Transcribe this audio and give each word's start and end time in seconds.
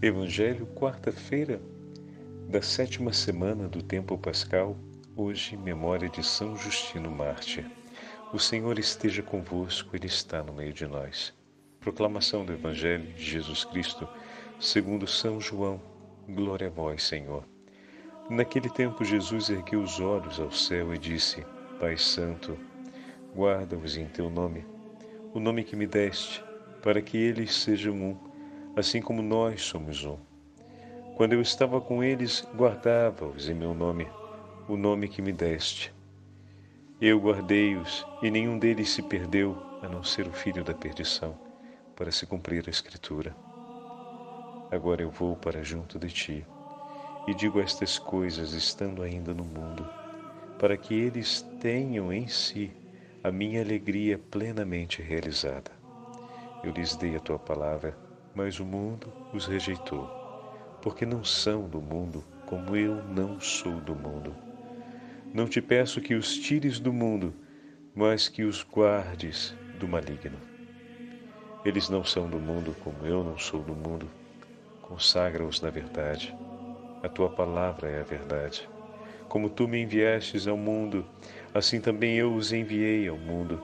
Evangelho, 0.00 0.64
quarta-feira 0.76 1.60
da 2.48 2.62
sétima 2.62 3.12
semana 3.12 3.66
do 3.66 3.82
tempo 3.82 4.16
pascal, 4.16 4.76
hoje 5.16 5.56
memória 5.56 6.08
de 6.08 6.24
São 6.24 6.56
Justino 6.56 7.10
Mártir. 7.10 7.66
O 8.32 8.38
Senhor 8.38 8.78
esteja 8.78 9.24
convosco, 9.24 9.96
Ele 9.96 10.06
está 10.06 10.40
no 10.40 10.52
meio 10.52 10.72
de 10.72 10.86
nós. 10.86 11.34
Proclamação 11.80 12.44
do 12.44 12.52
Evangelho 12.52 13.12
de 13.12 13.24
Jesus 13.24 13.64
Cristo, 13.64 14.08
segundo 14.60 15.04
São 15.04 15.40
João. 15.40 15.80
Glória 16.28 16.68
a 16.68 16.70
vós, 16.70 17.02
Senhor. 17.02 17.42
Naquele 18.30 18.70
tempo 18.70 19.04
Jesus 19.04 19.50
ergueu 19.50 19.82
os 19.82 19.98
olhos 19.98 20.38
ao 20.38 20.52
céu 20.52 20.94
e 20.94 20.98
disse: 20.98 21.44
Pai 21.80 21.98
Santo, 21.98 22.56
guarda-os 23.34 23.96
em 23.96 24.06
teu 24.06 24.30
nome, 24.30 24.64
o 25.34 25.40
nome 25.40 25.64
que 25.64 25.74
me 25.74 25.88
deste, 25.88 26.40
para 26.84 27.02
que 27.02 27.16
eles 27.16 27.52
sejam 27.52 27.96
um 27.96 28.27
assim 28.76 29.00
como 29.00 29.22
nós 29.22 29.62
somos 29.62 30.04
um. 30.04 30.18
Quando 31.16 31.32
eu 31.32 31.40
estava 31.40 31.80
com 31.80 32.02
eles, 32.02 32.46
guardava-os 32.54 33.48
em 33.48 33.54
meu 33.54 33.74
nome, 33.74 34.06
o 34.68 34.76
nome 34.76 35.08
que 35.08 35.20
me 35.20 35.32
deste. 35.32 35.92
Eu 37.00 37.18
guardei-os, 37.18 38.06
e 38.22 38.30
nenhum 38.30 38.58
deles 38.58 38.90
se 38.90 39.02
perdeu, 39.02 39.56
a 39.82 39.88
não 39.88 40.04
ser 40.04 40.28
o 40.28 40.32
filho 40.32 40.62
da 40.62 40.74
perdição, 40.74 41.36
para 41.96 42.12
se 42.12 42.24
cumprir 42.24 42.64
a 42.66 42.70
Escritura. 42.70 43.34
Agora 44.70 45.02
eu 45.02 45.10
vou 45.10 45.34
para 45.34 45.64
junto 45.64 45.98
de 45.98 46.08
ti, 46.08 46.46
e 47.26 47.34
digo 47.34 47.60
estas 47.60 47.98
coisas 47.98 48.52
estando 48.52 49.02
ainda 49.02 49.34
no 49.34 49.44
mundo, 49.44 49.88
para 50.58 50.76
que 50.76 50.94
eles 50.94 51.42
tenham 51.60 52.12
em 52.12 52.28
si 52.28 52.70
a 53.24 53.30
minha 53.32 53.60
alegria 53.60 54.18
plenamente 54.18 55.02
realizada. 55.02 55.72
Eu 56.62 56.72
lhes 56.72 56.96
dei 56.96 57.16
a 57.16 57.20
tua 57.20 57.38
palavra 57.38 57.96
mas 58.34 58.60
o 58.60 58.64
mundo 58.64 59.12
os 59.32 59.46
rejeitou, 59.46 60.08
porque 60.82 61.04
não 61.04 61.24
são 61.24 61.68
do 61.68 61.80
mundo, 61.80 62.24
como 62.46 62.76
eu 62.76 63.02
não 63.04 63.40
sou 63.40 63.80
do 63.80 63.94
mundo. 63.94 64.34
Não 65.34 65.46
te 65.46 65.60
peço 65.60 66.00
que 66.00 66.14
os 66.14 66.36
tires 66.36 66.80
do 66.80 66.92
mundo, 66.92 67.34
mas 67.94 68.28
que 68.28 68.44
os 68.44 68.62
guardes 68.62 69.54
do 69.78 69.86
maligno. 69.86 70.38
Eles 71.64 71.88
não 71.88 72.04
são 72.04 72.30
do 72.30 72.38
mundo, 72.38 72.74
como 72.82 73.04
eu 73.04 73.22
não 73.22 73.36
sou 73.36 73.62
do 73.62 73.74
mundo. 73.74 74.08
Consagra-os 74.82 75.60
na 75.60 75.68
verdade. 75.68 76.34
A 77.02 77.08
tua 77.08 77.28
palavra 77.28 77.90
é 77.90 78.00
a 78.00 78.04
verdade. 78.04 78.68
Como 79.28 79.50
tu 79.50 79.68
me 79.68 79.82
enviastes 79.82 80.46
ao 80.46 80.56
mundo, 80.56 81.04
assim 81.52 81.80
também 81.80 82.16
eu 82.16 82.32
os 82.34 82.52
enviei 82.52 83.06
ao 83.08 83.18
mundo. 83.18 83.60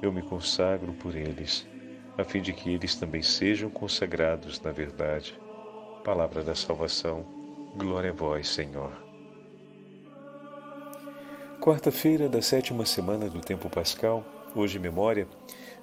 Eu 0.00 0.12
me 0.12 0.22
consagro 0.22 0.92
por 0.94 1.14
eles 1.14 1.66
a 2.18 2.24
fim 2.24 2.40
de 2.40 2.52
que 2.52 2.72
eles 2.72 2.94
também 2.94 3.22
sejam 3.22 3.68
consagrados 3.68 4.60
na 4.60 4.72
verdade. 4.72 5.38
Palavra 6.04 6.42
da 6.42 6.54
salvação, 6.54 7.24
glória 7.76 8.10
a 8.10 8.14
vós, 8.14 8.48
Senhor. 8.48 8.92
Quarta-feira 11.60 12.28
da 12.28 12.40
sétima 12.40 12.86
semana 12.86 13.28
do 13.28 13.40
tempo 13.40 13.68
pascal, 13.68 14.24
hoje 14.54 14.78
memória 14.78 15.26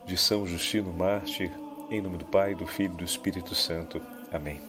de 0.05 0.17
São 0.17 0.47
Justino 0.47 0.93
Mártir, 0.93 1.51
em 1.89 2.01
nome 2.01 2.17
do 2.17 2.25
Pai, 2.25 2.55
do 2.55 2.65
Filho 2.65 2.93
e 2.93 2.97
do 2.97 3.03
Espírito 3.03 3.53
Santo. 3.53 4.01
Amém. 4.31 4.61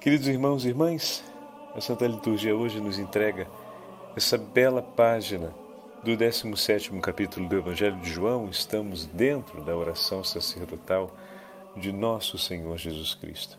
Queridos 0.00 0.28
irmãos 0.28 0.64
e 0.64 0.68
irmãs, 0.68 1.24
a 1.74 1.80
Santa 1.80 2.06
Liturgia 2.06 2.54
hoje 2.54 2.78
nos 2.78 2.98
entrega 2.98 3.48
essa 4.14 4.38
bela 4.38 4.82
página 4.82 5.52
do 6.06 6.16
17 6.16 7.00
capítulo 7.00 7.48
do 7.48 7.56
Evangelho 7.56 7.96
de 7.96 8.08
João, 8.08 8.48
estamos 8.48 9.06
dentro 9.06 9.64
da 9.64 9.76
oração 9.76 10.22
sacerdotal 10.22 11.10
de 11.76 11.90
nosso 11.90 12.38
Senhor 12.38 12.78
Jesus 12.78 13.12
Cristo. 13.12 13.58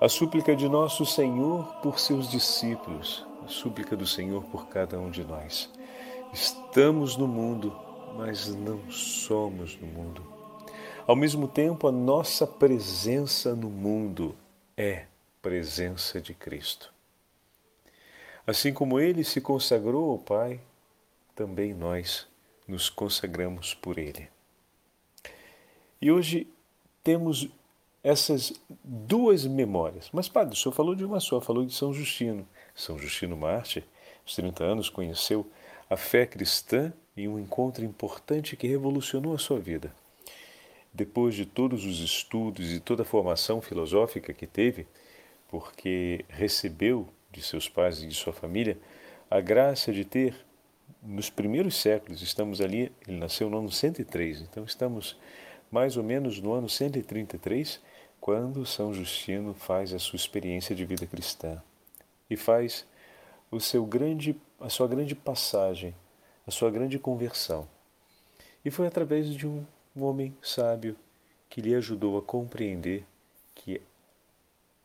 A 0.00 0.08
súplica 0.08 0.56
de 0.56 0.68
nosso 0.68 1.06
Senhor 1.06 1.76
por 1.80 2.00
seus 2.00 2.28
discípulos, 2.28 3.24
a 3.44 3.46
súplica 3.46 3.94
do 3.96 4.08
Senhor 4.08 4.42
por 4.46 4.66
cada 4.66 4.98
um 4.98 5.08
de 5.08 5.22
nós. 5.22 5.70
Estamos 6.32 7.16
no 7.16 7.28
mundo, 7.28 7.72
mas 8.16 8.48
não 8.48 8.90
somos 8.90 9.78
no 9.80 9.86
mundo. 9.86 10.26
Ao 11.06 11.14
mesmo 11.14 11.46
tempo, 11.46 11.86
a 11.86 11.92
nossa 11.92 12.44
presença 12.44 13.54
no 13.54 13.70
mundo 13.70 14.34
é 14.76 15.04
presença 15.40 16.20
de 16.20 16.34
Cristo. 16.34 16.92
Assim 18.44 18.72
como 18.72 18.98
ele 18.98 19.22
se 19.22 19.40
consagrou 19.40 20.10
ao 20.10 20.18
Pai, 20.18 20.58
também 21.38 21.72
nós 21.72 22.26
nos 22.66 22.90
consagramos 22.90 23.72
por 23.72 23.96
Ele. 23.96 24.28
E 26.02 26.10
hoje 26.10 26.48
temos 27.04 27.48
essas 28.02 28.52
duas 28.82 29.46
memórias. 29.46 30.10
Mas, 30.12 30.28
padre, 30.28 30.54
o 30.54 30.56
senhor 30.56 30.74
falou 30.74 30.96
de 30.96 31.04
uma 31.04 31.20
só, 31.20 31.40
falou 31.40 31.64
de 31.64 31.72
São 31.72 31.94
Justino. 31.94 32.44
São 32.74 32.98
Justino 32.98 33.36
Marte, 33.36 33.84
aos 34.24 34.34
30 34.34 34.64
anos, 34.64 34.88
conheceu 34.88 35.48
a 35.88 35.96
fé 35.96 36.26
cristã 36.26 36.92
em 37.16 37.28
um 37.28 37.38
encontro 37.38 37.84
importante 37.84 38.56
que 38.56 38.66
revolucionou 38.66 39.32
a 39.32 39.38
sua 39.38 39.60
vida. 39.60 39.94
Depois 40.92 41.36
de 41.36 41.46
todos 41.46 41.84
os 41.84 42.00
estudos 42.00 42.72
e 42.72 42.80
toda 42.80 43.02
a 43.02 43.06
formação 43.06 43.60
filosófica 43.60 44.34
que 44.34 44.46
teve, 44.46 44.88
porque 45.48 46.24
recebeu 46.28 47.08
de 47.30 47.42
seus 47.42 47.68
pais 47.68 48.02
e 48.02 48.08
de 48.08 48.14
sua 48.14 48.32
família 48.32 48.76
a 49.30 49.40
graça 49.40 49.92
de 49.92 50.04
ter 50.04 50.47
nos 51.02 51.30
primeiros 51.30 51.76
séculos, 51.76 52.22
estamos 52.22 52.60
ali, 52.60 52.92
ele 53.06 53.18
nasceu 53.18 53.48
no 53.48 53.58
ano 53.58 53.70
103, 53.70 54.42
então 54.42 54.64
estamos 54.64 55.16
mais 55.70 55.96
ou 55.96 56.02
menos 56.02 56.40
no 56.40 56.52
ano 56.52 56.68
133, 56.68 57.80
quando 58.20 58.66
São 58.66 58.92
Justino 58.92 59.54
faz 59.54 59.92
a 59.92 59.98
sua 59.98 60.16
experiência 60.16 60.74
de 60.74 60.84
vida 60.84 61.06
cristã 61.06 61.62
e 62.28 62.36
faz 62.36 62.86
o 63.50 63.60
seu 63.60 63.84
grande, 63.86 64.36
a 64.60 64.68
sua 64.68 64.88
grande 64.88 65.14
passagem, 65.14 65.94
a 66.46 66.50
sua 66.50 66.70
grande 66.70 66.98
conversão. 66.98 67.68
E 68.64 68.70
foi 68.70 68.86
através 68.86 69.32
de 69.34 69.46
um, 69.46 69.64
um 69.96 70.04
homem 70.04 70.36
sábio 70.42 70.96
que 71.48 71.60
lhe 71.60 71.74
ajudou 71.74 72.18
a 72.18 72.22
compreender 72.22 73.04
que 73.54 73.80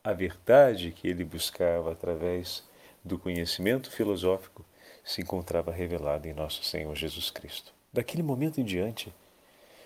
a 0.03 0.13
verdade 0.13 0.91
que 0.91 1.07
ele 1.07 1.23
buscava 1.23 1.91
através 1.91 2.63
do 3.03 3.17
conhecimento 3.17 3.91
filosófico 3.91 4.65
se 5.03 5.21
encontrava 5.21 5.71
revelada 5.71 6.27
em 6.27 6.33
nosso 6.33 6.63
Senhor 6.63 6.95
Jesus 6.95 7.29
Cristo. 7.29 7.73
Daquele 7.91 8.23
momento 8.23 8.61
em 8.61 8.63
diante, 8.63 9.13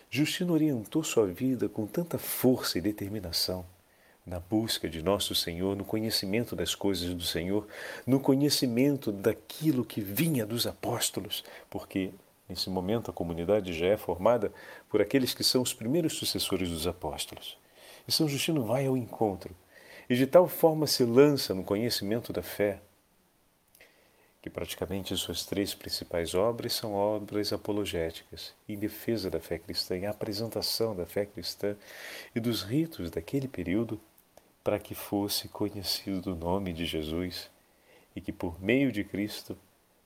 Justino 0.09 0.53
orientou 0.53 1.03
sua 1.03 1.27
vida 1.27 1.67
com 1.67 1.85
tanta 1.85 2.17
força 2.17 2.77
e 2.77 2.81
determinação 2.81 3.65
na 4.27 4.41
busca 4.41 4.89
de 4.89 5.01
nosso 5.01 5.33
Senhor, 5.33 5.75
no 5.75 5.85
conhecimento 5.85 6.53
das 6.53 6.75
coisas 6.75 7.13
do 7.13 7.23
Senhor, 7.23 7.65
no 8.05 8.19
conhecimento 8.19 9.09
daquilo 9.09 9.85
que 9.85 10.01
vinha 10.01 10.45
dos 10.45 10.67
apóstolos, 10.67 11.45
porque 11.69 12.11
nesse 12.47 12.69
momento 12.69 13.09
a 13.09 13.13
comunidade 13.13 13.71
já 13.71 13.87
é 13.87 13.95
formada 13.95 14.51
por 14.89 15.01
aqueles 15.01 15.33
que 15.33 15.45
são 15.45 15.61
os 15.61 15.73
primeiros 15.73 16.13
sucessores 16.13 16.69
dos 16.69 16.85
apóstolos. 16.85 17.57
E 18.05 18.11
São 18.11 18.27
Justino 18.27 18.65
vai 18.65 18.85
ao 18.85 18.97
encontro 18.97 19.55
e 20.09 20.15
de 20.15 20.27
tal 20.27 20.47
forma 20.47 20.87
se 20.87 21.03
lança 21.03 21.53
no 21.53 21.63
conhecimento 21.63 22.31
da 22.33 22.41
fé, 22.41 22.81
que 24.47 24.49
praticamente 24.49 25.15
suas 25.17 25.45
três 25.45 25.73
principais 25.73 26.33
obras 26.33 26.71
são 26.71 26.93
obras 26.93 27.51
apologéticas, 27.51 28.55
em 28.67 28.77
defesa 28.77 29.29
da 29.29 29.41
fé 29.41 29.59
cristã, 29.59 29.97
em 29.97 30.07
apresentação 30.07 30.95
da 30.95 31.05
fé 31.05 31.25
cristã 31.25 31.75
e 32.33 32.39
dos 32.39 32.63
ritos 32.63 33.11
daquele 33.11 33.47
período, 33.47 33.99
para 34.63 34.79
que 34.79 34.95
fosse 34.95 35.49
conhecido 35.49 36.31
o 36.31 36.35
nome 36.35 36.71
de 36.71 36.85
Jesus 36.85 37.49
e 38.15 38.21
que 38.21 38.31
por 38.31 38.61
meio 38.61 38.89
de 38.89 39.03
Cristo 39.03 39.57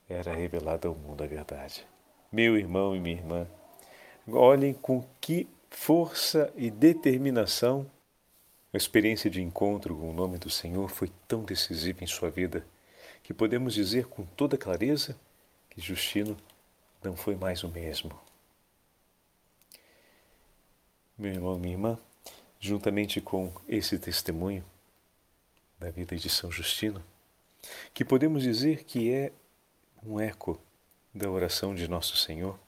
era 0.09 0.33
revelada 0.33 0.87
ao 0.87 0.95
mundo 0.95 1.23
a 1.23 1.27
verdade. 1.27 1.85
Meu 2.31 2.57
irmão 2.57 2.95
e 2.95 2.99
minha 2.99 3.17
irmã, 3.17 3.47
olhem 4.27 4.73
com 4.73 5.05
que 5.19 5.47
força 5.69 6.51
e 6.55 6.71
determinação 6.71 7.85
a 8.73 8.77
experiência 8.77 9.29
de 9.29 9.41
encontro 9.41 9.95
com 9.95 10.09
o 10.09 10.13
nome 10.13 10.37
do 10.37 10.49
Senhor 10.49 10.89
foi 10.89 11.11
tão 11.27 11.43
decisiva 11.43 12.03
em 12.03 12.07
sua 12.07 12.31
vida 12.31 12.65
que 13.31 13.37
podemos 13.37 13.73
dizer 13.73 14.07
com 14.07 14.25
toda 14.25 14.57
clareza 14.57 15.17
que 15.69 15.79
Justino 15.79 16.35
não 17.01 17.15
foi 17.15 17.33
mais 17.33 17.63
o 17.63 17.69
mesmo. 17.69 18.11
Meu 21.17 21.31
irmão, 21.31 21.57
minha 21.57 21.73
irmã, 21.73 21.99
juntamente 22.59 23.21
com 23.21 23.53
esse 23.69 23.97
testemunho 23.97 24.65
da 25.79 25.89
vida 25.89 26.17
de 26.17 26.29
São 26.29 26.51
Justino, 26.51 27.01
que 27.93 28.03
podemos 28.03 28.43
dizer 28.43 28.83
que 28.83 29.13
é 29.13 29.31
um 30.03 30.19
eco 30.19 30.61
da 31.13 31.29
oração 31.29 31.73
de 31.73 31.87
Nosso 31.87 32.17
Senhor, 32.17 32.59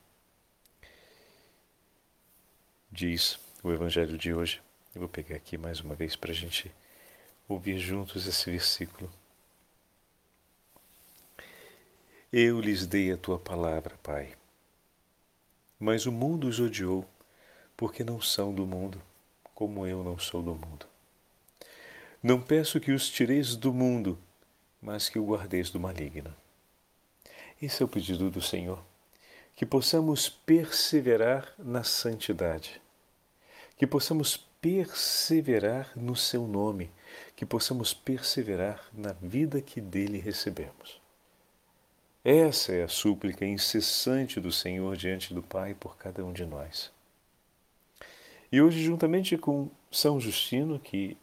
diz 2.90 3.38
o 3.62 3.70
Evangelho 3.70 4.18
de 4.18 4.34
hoje. 4.34 4.62
Eu 4.96 5.02
vou 5.02 5.10
pegar 5.10 5.36
aqui 5.36 5.58
mais 5.58 5.82
uma 5.82 5.94
vez 5.94 6.16
para 6.16 6.32
a 6.32 6.36
gente 6.36 6.72
ouvir 7.50 7.78
juntos 7.80 8.26
esse 8.26 8.50
versículo. 8.50 9.12
Eu 12.36 12.60
lhes 12.60 12.88
dei 12.88 13.12
a 13.12 13.18
tua 13.18 13.38
palavra, 13.38 13.96
Pai. 14.02 14.34
Mas 15.80 16.08
o 16.08 16.12
mundo 16.12 16.48
os 16.48 16.60
odiou, 16.60 17.06
porque 17.78 18.04
não 18.04 18.20
são 18.20 18.52
do 18.52 18.66
mundo, 18.66 19.00
como 19.54 19.86
eu 19.86 20.04
não 20.04 20.18
sou 20.18 20.42
do 20.42 20.56
mundo. 20.56 20.88
Não 22.24 22.42
peço 22.42 22.80
que 22.80 22.92
os 22.92 23.08
tireis 23.08 23.56
do 23.56 23.72
mundo, 23.72 24.18
mas 24.82 25.10
que 25.10 25.20
o 25.20 25.26
guardeis 25.28 25.70
do 25.70 25.80
maligno. 25.80 26.36
Esse 27.62 27.84
é 27.84 27.86
o 27.86 27.88
pedido 27.88 28.32
do 28.32 28.42
Senhor, 28.42 28.84
que 29.56 29.64
possamos 29.64 30.28
perseverar 30.28 31.54
na 31.60 31.84
santidade, 31.84 32.82
que 33.78 33.86
possamos 33.86 34.38
perseverar 34.60 35.92
no 35.96 36.16
seu 36.16 36.48
nome, 36.48 36.90
que 37.36 37.46
possamos 37.46 37.94
perseverar 37.94 38.90
na 38.92 39.14
vida 39.14 39.62
que 39.62 39.80
dele 39.80 40.18
recebemos. 40.18 41.03
Essa 42.24 42.72
é 42.72 42.84
a 42.84 42.88
súplica 42.88 43.46
incessante 43.46 44.40
do 44.40 44.50
Senhor 44.50 44.96
diante 44.96 45.34
do 45.34 45.44
Pai 45.44 45.74
por 45.74 45.98
cada 45.98 46.24
um 46.24 46.32
de 46.32 46.46
nós. 46.46 46.90
E 48.50 48.62
hoje, 48.62 48.82
juntamente 48.82 49.38
com 49.38 49.70
São 49.92 50.22
Justino, 50.22 50.80
que 50.80 51.18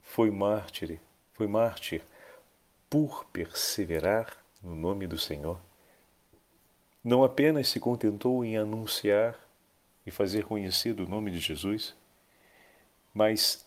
foi 0.00 0.30
mártir, 0.30 0.98
foi 1.34 1.46
mártir 1.46 2.02
por 2.88 3.26
perseverar 3.26 4.34
no 4.62 4.74
nome 4.74 5.06
do 5.06 5.18
Senhor, 5.18 5.60
não 7.04 7.22
apenas 7.22 7.68
se 7.68 7.78
contentou 7.78 8.42
em 8.42 8.56
anunciar 8.56 9.38
e 10.06 10.10
fazer 10.10 10.44
conhecido 10.44 11.04
o 11.04 11.08
nome 11.08 11.30
de 11.30 11.40
Jesus, 11.40 11.94
mas, 13.12 13.66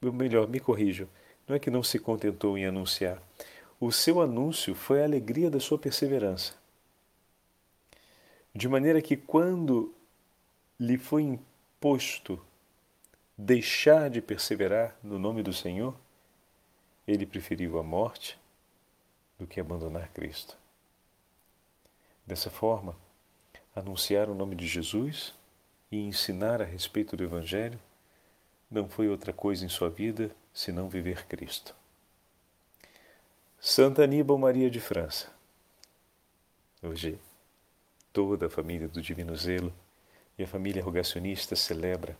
melhor, 0.00 0.46
me 0.46 0.60
corrijo, 0.60 1.08
não 1.48 1.56
é 1.56 1.58
que 1.58 1.70
não 1.70 1.82
se 1.82 1.98
contentou 1.98 2.58
em 2.58 2.66
anunciar, 2.66 3.22
o 3.84 3.90
seu 3.90 4.20
anúncio 4.20 4.76
foi 4.76 5.02
a 5.02 5.04
alegria 5.04 5.50
da 5.50 5.58
sua 5.58 5.76
perseverança. 5.76 6.54
De 8.54 8.68
maneira 8.68 9.02
que, 9.02 9.16
quando 9.16 9.92
lhe 10.78 10.96
foi 10.96 11.22
imposto 11.22 12.40
deixar 13.36 14.08
de 14.08 14.22
perseverar 14.22 14.96
no 15.02 15.18
nome 15.18 15.42
do 15.42 15.52
Senhor, 15.52 15.96
ele 17.08 17.26
preferiu 17.26 17.76
a 17.76 17.82
morte 17.82 18.38
do 19.36 19.48
que 19.48 19.58
abandonar 19.58 20.12
Cristo. 20.12 20.56
Dessa 22.24 22.50
forma, 22.50 22.96
anunciar 23.74 24.28
o 24.28 24.34
nome 24.34 24.54
de 24.54 24.68
Jesus 24.68 25.34
e 25.90 25.98
ensinar 25.98 26.62
a 26.62 26.64
respeito 26.64 27.16
do 27.16 27.24
Evangelho 27.24 27.80
não 28.70 28.88
foi 28.88 29.08
outra 29.08 29.32
coisa 29.32 29.64
em 29.64 29.68
sua 29.68 29.90
vida 29.90 30.30
senão 30.54 30.88
viver 30.88 31.26
Cristo. 31.26 31.81
Santa 33.64 34.02
Aníbal 34.02 34.36
Maria 34.38 34.68
de 34.68 34.80
França. 34.80 35.30
Hoje, 36.82 37.16
toda 38.12 38.46
a 38.46 38.50
família 38.50 38.88
do 38.88 39.00
Divino 39.00 39.36
Zelo 39.36 39.72
e 40.36 40.42
a 40.42 40.48
família 40.48 40.82
rogacionista 40.82 41.54
celebra 41.54 42.18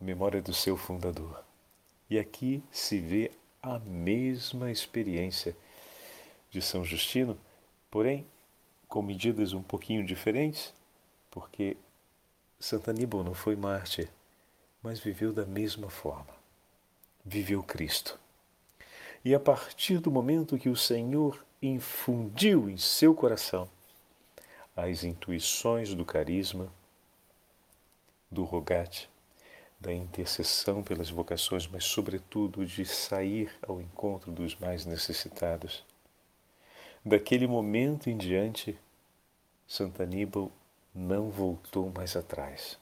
a 0.00 0.04
memória 0.04 0.42
do 0.42 0.52
seu 0.52 0.76
fundador. 0.76 1.44
E 2.10 2.18
aqui 2.18 2.64
se 2.72 2.98
vê 2.98 3.30
a 3.62 3.78
mesma 3.78 4.72
experiência 4.72 5.56
de 6.50 6.60
São 6.60 6.84
Justino, 6.84 7.38
porém 7.88 8.26
com 8.88 9.02
medidas 9.02 9.52
um 9.52 9.62
pouquinho 9.62 10.04
diferentes, 10.04 10.74
porque 11.30 11.76
Santa 12.58 12.90
Aníbal 12.90 13.22
não 13.22 13.34
foi 13.34 13.54
mártir, 13.54 14.08
mas 14.82 14.98
viveu 14.98 15.32
da 15.32 15.46
mesma 15.46 15.88
forma. 15.88 16.34
Viveu 17.24 17.62
Cristo. 17.62 18.18
E 19.22 19.34
a 19.34 19.40
partir 19.40 19.98
do 19.98 20.10
momento 20.10 20.58
que 20.58 20.70
o 20.70 20.76
Senhor 20.76 21.44
infundiu 21.60 22.70
em 22.70 22.78
seu 22.78 23.14
coração 23.14 23.68
as 24.74 25.04
intuições 25.04 25.94
do 25.94 26.06
carisma, 26.06 26.72
do 28.30 28.44
rogate, 28.44 29.10
da 29.78 29.92
intercessão 29.92 30.82
pelas 30.82 31.10
vocações, 31.10 31.66
mas, 31.66 31.84
sobretudo, 31.84 32.64
de 32.64 32.86
sair 32.86 33.52
ao 33.60 33.78
encontro 33.78 34.32
dos 34.32 34.56
mais 34.56 34.86
necessitados. 34.86 35.84
Daquele 37.04 37.46
momento 37.46 38.08
em 38.08 38.16
diante, 38.16 38.78
Santa 39.66 40.04
Aníbal 40.04 40.50
não 40.94 41.28
voltou 41.28 41.92
mais 41.94 42.16
atrás 42.16 42.79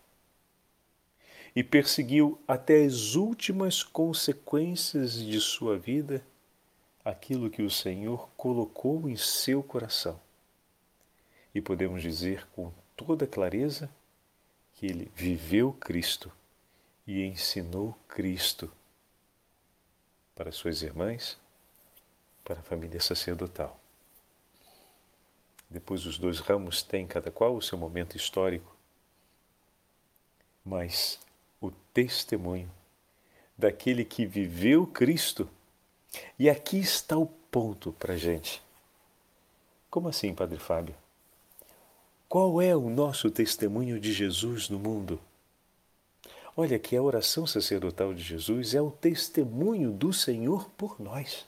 e 1.58 1.64
perseguiu 1.64 2.40
até 2.46 2.84
as 2.84 3.16
últimas 3.16 3.82
consequências 3.82 5.14
de 5.14 5.40
sua 5.40 5.76
vida 5.76 6.24
aquilo 7.04 7.50
que 7.50 7.62
o 7.62 7.68
Senhor 7.68 8.28
colocou 8.36 9.08
em 9.08 9.16
seu 9.16 9.60
coração. 9.60 10.20
E 11.52 11.60
podemos 11.60 12.00
dizer 12.00 12.46
com 12.54 12.72
toda 12.94 13.26
clareza 13.26 13.90
que 14.74 14.86
ele 14.86 15.10
viveu 15.16 15.72
Cristo 15.72 16.30
e 17.04 17.24
ensinou 17.24 17.98
Cristo 18.06 18.70
para 20.36 20.52
suas 20.52 20.82
irmãs, 20.82 21.36
para 22.44 22.60
a 22.60 22.62
família 22.62 23.00
sacerdotal. 23.00 23.80
Depois, 25.68 26.06
os 26.06 26.18
dois 26.18 26.38
ramos 26.38 26.84
têm 26.84 27.04
cada 27.04 27.32
qual 27.32 27.56
o 27.56 27.60
seu 27.60 27.76
momento 27.76 28.16
histórico, 28.16 28.76
mas 30.64 31.18
o 31.60 31.70
testemunho 31.92 32.70
daquele 33.56 34.04
que 34.04 34.24
viveu 34.24 34.86
Cristo. 34.86 35.48
E 36.38 36.48
aqui 36.48 36.78
está 36.78 37.16
o 37.18 37.26
ponto 37.26 37.92
para 37.92 38.16
gente. 38.16 38.62
Como 39.90 40.08
assim, 40.08 40.34
Padre 40.34 40.58
Fábio? 40.58 40.94
Qual 42.28 42.60
é 42.60 42.76
o 42.76 42.90
nosso 42.90 43.30
testemunho 43.30 43.98
de 43.98 44.12
Jesus 44.12 44.68
no 44.68 44.78
mundo? 44.78 45.18
Olha 46.56 46.78
que 46.78 46.96
a 46.96 47.02
oração 47.02 47.46
sacerdotal 47.46 48.12
de 48.12 48.22
Jesus 48.22 48.74
é 48.74 48.82
o 48.82 48.90
testemunho 48.90 49.92
do 49.92 50.12
Senhor 50.12 50.68
por 50.70 51.00
nós. 51.00 51.46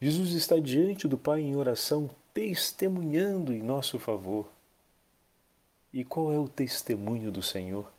Jesus 0.00 0.32
está 0.32 0.58
diante 0.58 1.06
do 1.06 1.18
Pai 1.18 1.40
em 1.40 1.56
oração, 1.56 2.08
testemunhando 2.32 3.52
em 3.52 3.60
nosso 3.60 3.98
favor. 3.98 4.48
E 5.92 6.04
qual 6.04 6.32
é 6.32 6.38
o 6.38 6.48
testemunho 6.48 7.30
do 7.30 7.42
Senhor? 7.42 7.92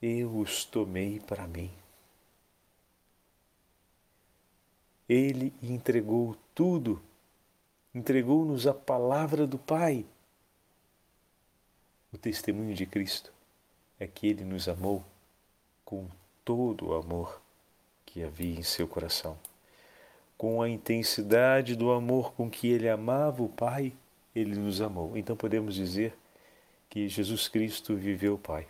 Eu 0.00 0.38
os 0.38 0.64
tomei 0.64 1.20
para 1.20 1.46
mim. 1.46 1.70
Ele 5.08 5.52
entregou 5.62 6.36
tudo, 6.54 7.02
entregou-nos 7.94 8.66
a 8.66 8.72
palavra 8.72 9.46
do 9.46 9.58
Pai. 9.58 10.06
O 12.12 12.18
testemunho 12.18 12.74
de 12.74 12.86
Cristo 12.86 13.32
é 13.98 14.06
que 14.06 14.26
ele 14.26 14.44
nos 14.44 14.68
amou 14.68 15.04
com 15.84 16.08
todo 16.44 16.88
o 16.88 16.94
amor 16.94 17.40
que 18.06 18.22
havia 18.22 18.58
em 18.58 18.62
seu 18.62 18.88
coração. 18.88 19.36
Com 20.38 20.62
a 20.62 20.68
intensidade 20.68 21.76
do 21.76 21.92
amor 21.92 22.32
com 22.32 22.48
que 22.48 22.68
ele 22.68 22.88
amava 22.88 23.42
o 23.42 23.48
Pai, 23.48 23.92
ele 24.34 24.56
nos 24.56 24.80
amou. 24.80 25.16
Então 25.16 25.36
podemos 25.36 25.74
dizer 25.74 26.16
que 26.88 27.08
Jesus 27.08 27.48
Cristo 27.48 27.94
viveu 27.96 28.34
o 28.34 28.38
Pai. 28.38 28.66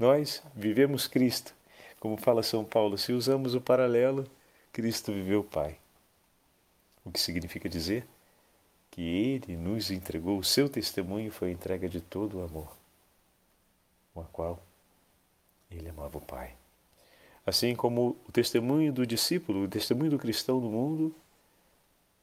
Nós 0.00 0.42
vivemos 0.54 1.06
Cristo. 1.06 1.54
Como 1.98 2.16
fala 2.16 2.42
São 2.42 2.64
Paulo, 2.64 2.96
se 2.96 3.12
usamos 3.12 3.54
o 3.54 3.60
paralelo, 3.60 4.26
Cristo 4.72 5.12
viveu 5.12 5.40
o 5.40 5.44
Pai. 5.44 5.76
O 7.04 7.12
que 7.12 7.20
significa 7.20 7.68
dizer 7.68 8.06
que 8.90 9.02
Ele 9.02 9.58
nos 9.58 9.90
entregou, 9.90 10.38
o 10.38 10.42
seu 10.42 10.70
testemunho 10.70 11.30
foi 11.30 11.48
a 11.48 11.52
entrega 11.52 11.86
de 11.86 12.00
todo 12.00 12.38
o 12.38 12.42
amor, 12.42 12.74
com 14.14 14.22
a 14.22 14.24
qual 14.24 14.58
Ele 15.70 15.90
amava 15.90 16.16
o 16.16 16.22
Pai. 16.22 16.54
Assim 17.44 17.76
como 17.76 18.16
o 18.26 18.32
testemunho 18.32 18.94
do 18.94 19.06
discípulo, 19.06 19.64
o 19.64 19.68
testemunho 19.68 20.12
do 20.12 20.18
cristão 20.18 20.62
no 20.62 20.70
mundo, 20.70 21.14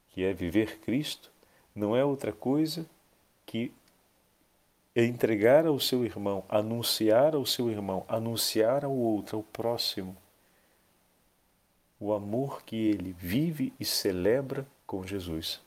que 0.09 0.23
é 0.23 0.33
viver 0.33 0.79
Cristo, 0.79 1.29
não 1.75 1.95
é 1.95 2.03
outra 2.03 2.33
coisa 2.33 2.87
que 3.45 3.71
é 4.99 5.05
entregar 5.05 5.67
ao 5.67 5.79
seu 5.79 6.03
irmão, 6.03 6.43
anunciar 6.49 7.35
ao 7.35 7.45
seu 7.45 7.69
irmão, 7.69 8.03
anunciar 8.07 8.83
ao 8.83 8.91
outro, 8.91 9.37
ao 9.37 9.43
próximo, 9.43 10.17
o 11.99 12.11
amor 12.11 12.63
que 12.63 12.75
ele 12.75 13.15
vive 13.15 13.71
e 13.79 13.85
celebra 13.85 14.65
com 14.87 15.05
Jesus. 15.05 15.61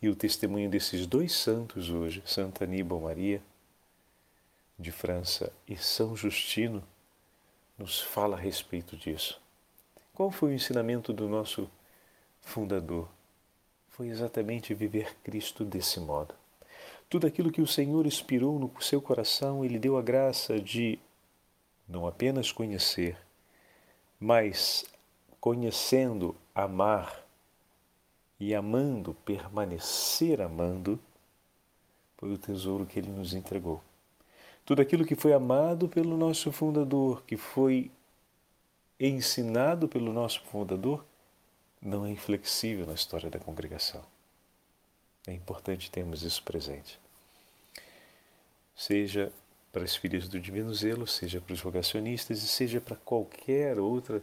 E 0.00 0.08
o 0.08 0.16
testemunho 0.16 0.70
desses 0.70 1.06
dois 1.06 1.34
santos 1.34 1.90
hoje, 1.90 2.22
Santa 2.24 2.64
Aníbal 2.64 3.02
Maria 3.02 3.42
de 4.78 4.90
França 4.90 5.52
e 5.68 5.76
São 5.76 6.16
Justino, 6.16 6.82
nos 7.76 8.00
fala 8.00 8.38
a 8.38 8.40
respeito 8.40 8.96
disso. 8.96 9.38
Qual 10.14 10.30
foi 10.30 10.52
o 10.52 10.54
ensinamento 10.54 11.12
do 11.12 11.28
nosso 11.28 11.70
fundador? 12.40 13.06
Foi 13.90 14.08
exatamente 14.08 14.72
viver 14.72 15.14
Cristo 15.22 15.62
desse 15.62 16.00
modo. 16.00 16.41
Tudo 17.12 17.26
aquilo 17.26 17.52
que 17.52 17.60
o 17.60 17.66
Senhor 17.66 18.06
inspirou 18.06 18.58
no 18.58 18.72
seu 18.80 18.98
coração, 18.98 19.62
Ele 19.62 19.78
deu 19.78 19.98
a 19.98 20.02
graça 20.02 20.58
de 20.58 20.98
não 21.86 22.06
apenas 22.06 22.50
conhecer, 22.50 23.18
mas 24.18 24.86
conhecendo, 25.38 26.34
amar 26.54 27.22
e 28.40 28.54
amando, 28.54 29.12
permanecer 29.26 30.40
amando, 30.40 30.98
foi 32.16 32.32
o 32.32 32.38
tesouro 32.38 32.86
que 32.86 32.98
Ele 32.98 33.10
nos 33.10 33.34
entregou. 33.34 33.82
Tudo 34.64 34.80
aquilo 34.80 35.04
que 35.04 35.14
foi 35.14 35.34
amado 35.34 35.90
pelo 35.90 36.16
nosso 36.16 36.50
fundador, 36.50 37.22
que 37.26 37.36
foi 37.36 37.90
ensinado 38.98 39.86
pelo 39.86 40.14
nosso 40.14 40.40
fundador, 40.44 41.04
não 41.78 42.06
é 42.06 42.10
inflexível 42.10 42.86
na 42.86 42.94
história 42.94 43.28
da 43.28 43.38
congregação. 43.38 44.02
É 45.26 45.32
importante 45.34 45.90
termos 45.90 46.22
isso 46.22 46.42
presente. 46.42 47.01
Seja 48.74 49.32
para 49.72 49.84
as 49.84 49.96
filhas 49.96 50.28
do 50.28 50.38
Divino 50.38 50.74
Zelo, 50.74 51.06
seja 51.06 51.40
para 51.40 51.54
os 51.54 51.60
vocacionistas 51.60 52.42
e 52.42 52.48
seja 52.48 52.80
para 52.80 52.96
qualquer 52.96 53.78
outra 53.78 54.22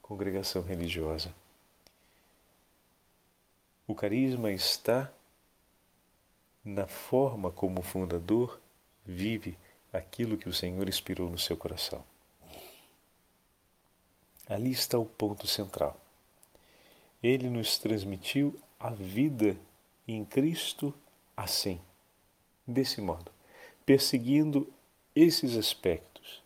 congregação 0.00 0.62
religiosa. 0.62 1.34
O 3.86 3.94
carisma 3.94 4.50
está 4.50 5.12
na 6.64 6.86
forma 6.86 7.52
como 7.52 7.80
o 7.80 7.84
fundador 7.84 8.60
vive 9.04 9.56
aquilo 9.92 10.36
que 10.36 10.48
o 10.48 10.52
Senhor 10.52 10.88
inspirou 10.88 11.30
no 11.30 11.38
seu 11.38 11.56
coração. 11.56 12.04
Ali 14.48 14.72
está 14.72 14.98
o 14.98 15.06
ponto 15.06 15.46
central. 15.46 16.00
Ele 17.22 17.48
nos 17.48 17.78
transmitiu 17.78 18.58
a 18.78 18.90
vida 18.90 19.56
em 20.06 20.24
Cristo 20.24 20.94
assim, 21.36 21.80
desse 22.66 23.00
modo, 23.00 23.30
perseguindo 23.86 24.68
esses 25.14 25.56
aspectos, 25.56 26.42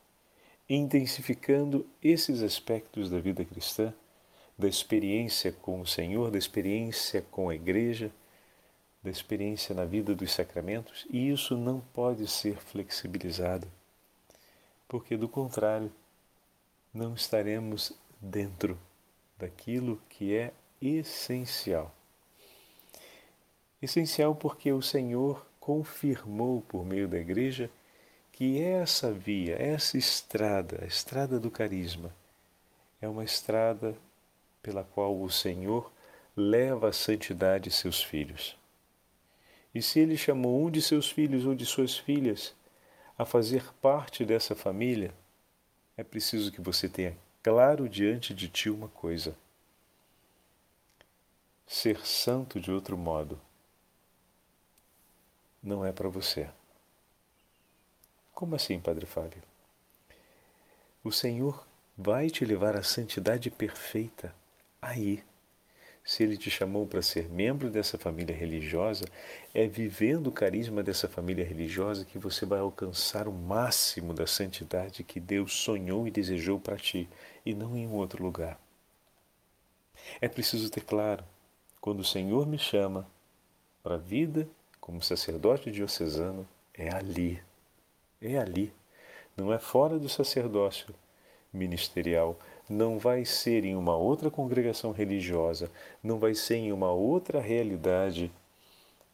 intensificando 0.68 1.86
esses 2.02 2.42
aspectos 2.42 3.10
da 3.10 3.18
vida 3.18 3.44
cristã, 3.44 3.92
da 4.56 4.68
experiência 4.68 5.50
com 5.50 5.80
o 5.80 5.86
Senhor, 5.86 6.30
da 6.30 6.38
experiência 6.38 7.24
com 7.30 7.48
a 7.48 7.54
igreja, 7.54 8.12
da 9.02 9.10
experiência 9.10 9.74
na 9.74 9.86
vida 9.86 10.14
dos 10.14 10.32
sacramentos, 10.32 11.06
e 11.08 11.30
isso 11.30 11.56
não 11.56 11.80
pode 11.94 12.28
ser 12.28 12.58
flexibilizado, 12.58 13.66
porque 14.86 15.16
do 15.16 15.28
contrário, 15.28 15.90
não 16.92 17.14
estaremos 17.14 17.92
dentro 18.20 18.78
daquilo 19.38 19.98
que 20.10 20.36
é 20.36 20.52
essencial. 20.82 21.94
Essencial 23.80 24.34
porque 24.34 24.70
o 24.72 24.82
Senhor 24.82 25.49
confirmou 25.60 26.62
por 26.62 26.84
meio 26.84 27.06
da 27.06 27.18
igreja 27.18 27.70
que 28.32 28.60
essa 28.62 29.12
via, 29.12 29.54
essa 29.56 29.98
estrada, 29.98 30.80
a 30.82 30.86
estrada 30.86 31.38
do 31.38 31.50
carisma, 31.50 32.10
é 33.00 33.06
uma 33.06 33.22
estrada 33.22 33.94
pela 34.62 34.82
qual 34.82 35.20
o 35.20 35.30
Senhor 35.30 35.92
leva 36.34 36.88
a 36.88 36.92
santidade 36.92 37.70
seus 37.70 38.02
filhos. 38.02 38.56
E 39.74 39.82
se 39.82 40.00
ele 40.00 40.16
chamou 40.16 40.64
um 40.66 40.70
de 40.70 40.80
seus 40.80 41.10
filhos 41.10 41.44
ou 41.44 41.54
de 41.54 41.66
suas 41.66 41.96
filhas 41.96 42.54
a 43.18 43.26
fazer 43.26 43.62
parte 43.74 44.24
dessa 44.24 44.56
família, 44.56 45.12
é 45.96 46.02
preciso 46.02 46.50
que 46.50 46.60
você 46.60 46.88
tenha 46.88 47.16
claro 47.42 47.88
diante 47.88 48.32
de 48.32 48.48
ti 48.48 48.70
uma 48.70 48.88
coisa: 48.88 49.36
ser 51.66 52.04
santo 52.06 52.58
de 52.58 52.72
outro 52.72 52.96
modo 52.96 53.38
não 55.62 55.84
é 55.84 55.92
para 55.92 56.08
você. 56.08 56.48
Como 58.34 58.54
assim, 58.54 58.80
Padre 58.80 59.06
Fábio? 59.06 59.42
O 61.04 61.12
Senhor 61.12 61.66
vai 61.96 62.30
te 62.30 62.44
levar 62.44 62.76
à 62.76 62.82
santidade 62.82 63.50
perfeita 63.50 64.34
aí. 64.80 65.22
Se 66.02 66.22
Ele 66.22 66.36
te 66.36 66.50
chamou 66.50 66.86
para 66.86 67.02
ser 67.02 67.28
membro 67.28 67.70
dessa 67.70 67.98
família 67.98 68.34
religiosa, 68.34 69.04
é 69.54 69.66
vivendo 69.66 70.28
o 70.28 70.32
carisma 70.32 70.82
dessa 70.82 71.08
família 71.08 71.44
religiosa 71.44 72.04
que 72.04 72.18
você 72.18 72.46
vai 72.46 72.58
alcançar 72.58 73.28
o 73.28 73.32
máximo 73.32 74.14
da 74.14 74.26
santidade 74.26 75.04
que 75.04 75.20
Deus 75.20 75.52
sonhou 75.52 76.08
e 76.08 76.10
desejou 76.10 76.58
para 76.58 76.76
ti, 76.76 77.08
e 77.44 77.54
não 77.54 77.76
em 77.76 77.86
um 77.86 77.92
outro 77.92 78.22
lugar. 78.22 78.58
É 80.20 80.28
preciso 80.28 80.70
ter 80.70 80.82
claro: 80.82 81.22
quando 81.80 82.00
o 82.00 82.04
Senhor 82.04 82.46
me 82.46 82.58
chama 82.58 83.06
para 83.82 83.96
a 83.96 83.98
vida 83.98 84.48
como 84.90 85.02
sacerdote 85.02 85.70
diocesano, 85.70 86.46
é 86.74 86.92
ali 86.92 87.40
é 88.20 88.36
ali. 88.36 88.72
Não 89.36 89.52
é 89.52 89.58
fora 89.58 89.98
do 89.98 90.08
sacerdócio 90.08 90.94
ministerial, 91.52 92.38
não 92.68 92.98
vai 92.98 93.24
ser 93.24 93.64
em 93.64 93.74
uma 93.74 93.96
outra 93.96 94.30
congregação 94.30 94.92
religiosa, 94.92 95.70
não 96.02 96.18
vai 96.18 96.34
ser 96.34 96.56
em 96.56 96.72
uma 96.72 96.92
outra 96.92 97.40
realidade 97.40 98.30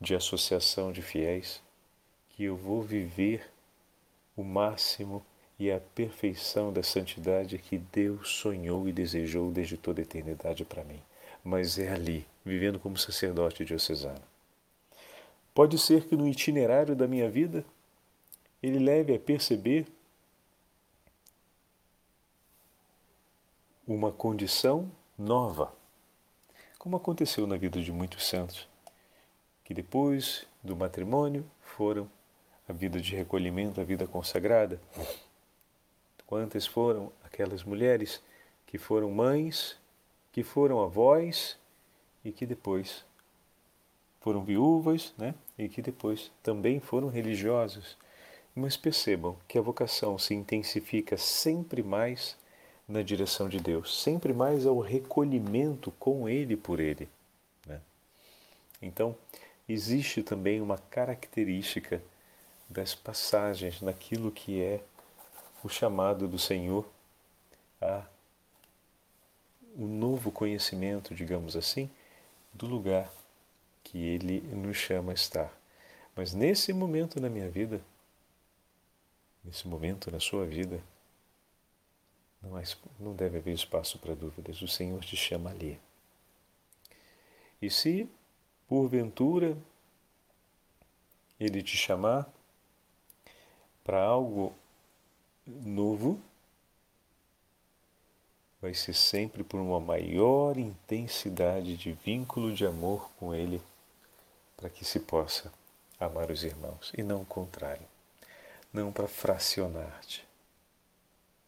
de 0.01 0.15
associação 0.15 0.93
de 0.93 1.01
fiéis 1.01 1.63
que 2.31 2.45
eu 2.45 2.57
vou 2.57 2.83
viver 2.83 3.49
o 4.37 4.43
máximo 4.43 5.25
e 5.59 5.71
a 5.71 5.81
perfeição 5.81 6.71
da 6.71 6.83
santidade 6.83 7.57
que 7.57 7.79
Deus 7.79 8.29
sonhou 8.29 8.87
e 8.87 8.93
desejou 8.93 9.51
desde 9.51 9.79
toda 9.79 10.01
a 10.01 10.03
eternidade 10.03 10.65
para 10.65 10.85
mim. 10.85 11.01
Mas 11.43 11.79
é 11.79 11.91
ali, 11.91 12.27
vivendo 12.45 12.79
como 12.79 12.99
sacerdote 12.99 13.65
diocesano. 13.65 14.36
Pode 15.57 15.79
ser 15.79 16.05
que 16.05 16.15
no 16.15 16.29
itinerário 16.29 16.95
da 16.95 17.09
minha 17.09 17.31
vida 17.31 17.65
ele 18.63 18.79
leve 18.79 19.15
a 19.15 19.19
perceber 19.19 19.87
uma 23.89 24.13
condição 24.13 24.93
nova, 25.17 25.75
como 26.79 26.99
aconteceu 26.99 27.47
na 27.47 27.57
vida 27.57 27.81
de 27.81 27.91
muitos 27.91 28.27
santos, 28.27 28.69
que 29.65 29.73
depois 29.73 30.47
do 30.63 30.77
matrimônio 30.77 31.51
foram 31.63 32.07
a 32.69 32.73
vida 32.75 33.01
de 33.01 33.17
recolhimento, 33.17 33.81
a 33.81 33.85
vida 33.85 34.07
consagrada. 34.07 34.79
Quantas 36.27 36.67
foram 36.67 37.11
aquelas 37.25 37.65
mulheres 37.65 38.23
que 38.67 38.77
foram 38.77 39.11
mães, 39.11 39.79
que 40.33 40.43
foram 40.43 40.83
avós 40.83 41.59
e 42.23 42.31
que 42.31 42.45
depois 42.45 43.07
foram 44.27 44.43
viúvas, 44.43 45.15
né? 45.17 45.37
E 45.57 45.69
que 45.69 45.81
depois 45.81 46.33
também 46.43 46.81
foram 46.81 47.07
religiosas 47.07 47.97
mas 48.57 48.75
percebam 48.75 49.37
que 49.47 49.59
a 49.59 49.61
vocação 49.61 50.19
se 50.19 50.33
intensifica 50.33 51.19
sempre 51.19 51.83
mais 51.83 52.39
na 52.89 53.03
direção 53.03 53.51
de 53.51 53.61
Deus, 53.61 54.03
sempre 54.03 54.33
mais 54.33 54.65
ao 54.65 54.79
recolhimento 54.79 55.91
com 55.99 56.27
Ele 56.27 56.57
por 56.57 56.81
Ele. 56.81 57.07
Né? 57.67 57.79
Então, 58.81 59.15
existe 59.69 60.23
também 60.23 60.63
uma 60.63 60.79
característica 60.79 62.03
das 62.67 62.95
passagens 62.95 63.83
naquilo 63.83 64.33
que 64.33 64.63
é 64.63 64.81
o 65.63 65.69
chamado 65.69 66.27
do 66.27 66.39
Senhor 66.39 66.89
a 67.79 68.05
um 69.77 69.87
novo 69.87 70.33
conhecimento, 70.33 71.15
digamos 71.15 71.55
assim, 71.55 71.91
do 72.55 72.67
lugar 72.67 73.13
que 73.87 73.99
Ele 73.99 74.41
nos 74.55 74.77
chama 74.77 75.13
a 75.13 75.15
estar. 75.15 75.53
Mas 76.15 76.35
nesse 76.35 76.73
momento 76.73 77.21
na 77.21 77.29
minha 77.29 77.49
vida, 77.49 77.81
nesse 79.45 79.69
momento 79.69 80.11
na 80.11 80.19
sua 80.19 80.45
vida, 80.45 80.83
não, 82.43 82.57
há, 82.57 82.63
não 82.99 83.15
deve 83.15 83.39
haver 83.39 83.55
espaço 83.55 83.99
para 83.99 84.15
dúvidas. 84.15 84.61
O 84.61 84.69
Senhor 84.69 85.05
te 85.05 85.17
chama 85.17 85.51
ali. 85.51 85.79
E 87.63 87.71
se, 87.71 88.09
porventura, 88.69 89.57
Ele 91.39 91.63
te 91.63 91.77
chamar 91.77 92.29
para 93.85 94.03
algo 94.03 94.53
novo, 95.47 96.21
vai 98.61 98.75
ser 98.75 98.95
sempre 98.95 99.45
por 99.45 99.61
uma 99.61 99.79
maior 99.79 100.59
intensidade 100.59 101.77
de 101.77 101.93
vínculo 101.93 102.53
de 102.53 102.67
amor 102.67 103.09
com 103.17 103.33
Ele, 103.33 103.63
para 104.57 104.71
que 104.71 104.85
se 104.85 105.01
possa 105.01 105.53
amar 105.99 106.31
os 106.31 106.45
irmãos, 106.45 106.93
e 106.97 107.03
não 107.03 107.23
o 107.23 107.27
contrário 107.27 107.87
não 108.77 108.93
para 108.93 109.09
fracionar-te, 109.09 110.23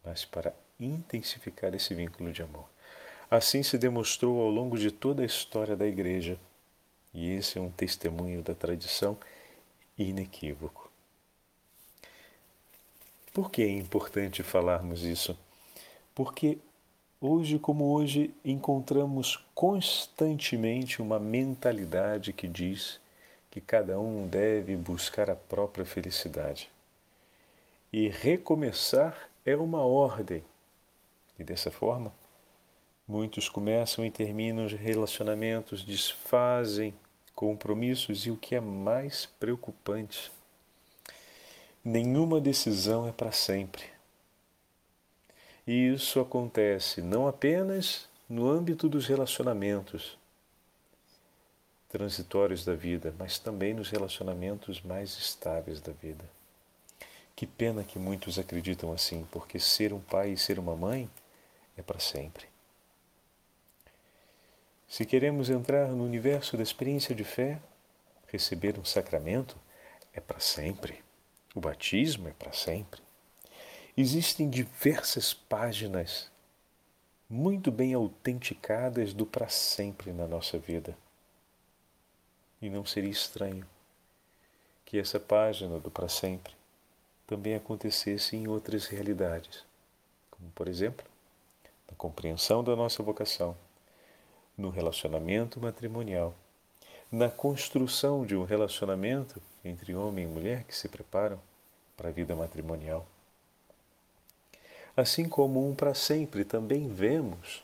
mas 0.03 0.25
para 0.25 0.53
intensificar 0.79 1.75
esse 1.75 1.93
vínculo 1.93 2.31
de 2.31 2.41
amor. 2.41 2.67
Assim 3.29 3.61
se 3.61 3.77
demonstrou 3.77 4.41
ao 4.41 4.49
longo 4.49 4.77
de 4.77 4.89
toda 4.91 5.21
a 5.21 5.25
história 5.25 5.75
da 5.75 5.85
Igreja, 5.85 6.39
e 7.13 7.29
esse 7.29 7.59
é 7.59 7.61
um 7.61 7.69
testemunho 7.69 8.41
da 8.41 8.55
tradição 8.55 9.17
inequívoco. 9.97 10.89
Por 13.31 13.51
que 13.51 13.61
é 13.61 13.69
importante 13.69 14.41
falarmos 14.41 15.03
isso? 15.03 15.37
Porque 16.15 16.57
hoje 17.21 17.59
como 17.59 17.93
hoje 17.93 18.33
encontramos 18.43 19.43
constantemente 19.53 21.01
uma 21.01 21.19
mentalidade 21.19 22.31
que 22.31 22.47
diz 22.47 22.99
que 23.51 23.59
cada 23.59 23.99
um 23.99 24.27
deve 24.27 24.75
buscar 24.75 25.29
a 25.29 25.35
própria 25.35 25.85
felicidade. 25.85 26.69
E 27.91 28.07
recomeçar 28.07 29.29
é 29.45 29.55
uma 29.55 29.81
ordem. 29.81 30.43
E 31.37 31.43
dessa 31.43 31.71
forma, 31.71 32.13
muitos 33.07 33.49
começam 33.49 34.05
e 34.05 34.11
terminam 34.11 34.65
os 34.65 34.73
relacionamentos, 34.73 35.83
desfazem 35.83 36.93
compromissos 37.33 38.25
e 38.25 38.31
o 38.31 38.35
que 38.35 38.53
é 38.53 38.59
mais 38.59 39.25
preocupante, 39.39 40.29
nenhuma 41.83 42.41
decisão 42.41 43.07
é 43.07 43.13
para 43.13 43.31
sempre. 43.31 43.98
E 45.69 45.93
isso 45.93 46.19
acontece 46.19 46.99
não 46.99 47.27
apenas 47.27 48.09
no 48.27 48.49
âmbito 48.49 48.89
dos 48.89 49.05
relacionamentos 49.05 50.17
transitórios 51.87 52.65
da 52.65 52.73
vida, 52.73 53.13
mas 53.19 53.37
também 53.37 53.75
nos 53.75 53.91
relacionamentos 53.91 54.81
mais 54.81 55.15
estáveis 55.15 55.79
da 55.79 55.91
vida. 55.91 56.25
Que 57.35 57.45
pena 57.45 57.83
que 57.83 57.99
muitos 57.99 58.39
acreditam 58.39 58.91
assim, 58.91 59.27
porque 59.31 59.59
ser 59.59 59.93
um 59.93 59.99
pai 59.99 60.31
e 60.31 60.37
ser 60.37 60.57
uma 60.57 60.75
mãe 60.75 61.07
é 61.77 61.83
para 61.83 61.99
sempre. 61.99 62.47
Se 64.87 65.05
queremos 65.05 65.51
entrar 65.51 65.89
no 65.89 66.03
universo 66.03 66.57
da 66.57 66.63
experiência 66.63 67.13
de 67.13 67.23
fé, 67.23 67.59
receber 68.25 68.79
um 68.79 68.85
sacramento 68.85 69.55
é 70.15 70.19
para 70.19 70.39
sempre. 70.39 71.03
O 71.53 71.61
batismo 71.61 72.27
é 72.27 72.31
para 72.31 72.53
sempre. 72.53 73.07
Existem 74.01 74.49
diversas 74.49 75.33
páginas 75.33 76.31
muito 77.29 77.69
bem 77.69 77.93
autenticadas 77.93 79.13
do 79.13 79.25
para 79.25 79.49
sempre 79.49 80.13
na 80.13 80.25
nossa 80.25 80.57
vida. 80.57 80.97
E 82.61 82.69
não 82.69 82.85
seria 82.85 83.09
estranho 83.09 83.67
que 84.85 84.97
essa 84.97 85.19
página 85.19 85.77
do 85.79 85.91
para 85.91 86.07
sempre 86.07 86.53
também 87.27 87.55
acontecesse 87.55 88.37
em 88.37 88.47
outras 88.47 88.85
realidades, 88.85 89.65
como 90.31 90.49
por 90.51 90.69
exemplo, 90.69 91.05
na 91.91 91.97
compreensão 91.97 92.63
da 92.63 92.77
nossa 92.77 93.03
vocação, 93.03 93.53
no 94.57 94.69
relacionamento 94.69 95.59
matrimonial, 95.59 96.33
na 97.11 97.29
construção 97.29 98.25
de 98.25 98.33
um 98.33 98.45
relacionamento 98.45 99.41
entre 99.61 99.93
homem 99.93 100.23
e 100.23 100.29
mulher 100.29 100.63
que 100.63 100.73
se 100.73 100.87
preparam 100.87 101.37
para 101.97 102.07
a 102.07 102.13
vida 102.13 102.33
matrimonial. 102.33 103.05
Assim 104.99 105.29
como 105.29 105.65
um 105.65 105.73
para 105.73 105.93
sempre 105.93 106.43
também 106.43 106.89
vemos 106.89 107.63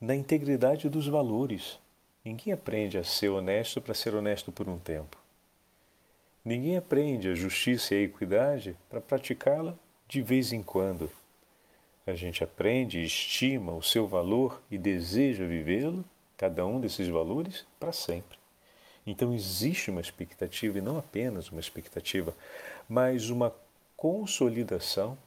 na 0.00 0.14
integridade 0.14 0.88
dos 0.88 1.06
valores. 1.06 1.78
Ninguém 2.24 2.54
aprende 2.54 2.96
a 2.96 3.04
ser 3.04 3.28
honesto 3.28 3.82
para 3.82 3.92
ser 3.92 4.14
honesto 4.14 4.50
por 4.50 4.66
um 4.66 4.78
tempo. 4.78 5.18
Ninguém 6.42 6.78
aprende 6.78 7.28
a 7.28 7.34
justiça 7.34 7.94
e 7.94 7.98
a 7.98 8.02
equidade 8.04 8.74
para 8.88 8.98
praticá-la 8.98 9.74
de 10.08 10.22
vez 10.22 10.54
em 10.54 10.62
quando. 10.62 11.10
A 12.06 12.14
gente 12.14 12.42
aprende, 12.42 13.04
estima 13.04 13.74
o 13.74 13.82
seu 13.82 14.08
valor 14.08 14.62
e 14.70 14.78
deseja 14.78 15.44
vivê-lo, 15.44 16.02
cada 16.34 16.64
um 16.64 16.80
desses 16.80 17.08
valores, 17.08 17.66
para 17.78 17.92
sempre. 17.92 18.38
Então 19.06 19.34
existe 19.34 19.90
uma 19.90 20.00
expectativa, 20.00 20.78
e 20.78 20.80
não 20.80 20.96
apenas 20.96 21.50
uma 21.50 21.60
expectativa, 21.60 22.34
mas 22.88 23.28
uma 23.28 23.54
consolidação 23.98 25.18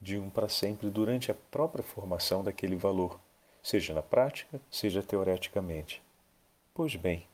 de 0.00 0.18
um 0.18 0.30
para 0.30 0.48
sempre 0.48 0.90
durante 0.90 1.30
a 1.30 1.34
própria 1.34 1.82
formação 1.82 2.44
daquele 2.44 2.76
valor, 2.76 3.18
seja 3.62 3.94
na 3.94 4.02
prática, 4.02 4.60
seja 4.70 5.02
teoreticamente. 5.02 6.02
Pois 6.74 6.94
bem, 6.94 7.26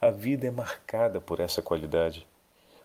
a 0.00 0.10
vida 0.10 0.46
é 0.46 0.50
marcada 0.50 1.20
por 1.20 1.40
essa 1.40 1.62
qualidade. 1.62 2.26